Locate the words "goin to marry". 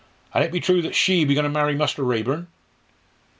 1.35-1.75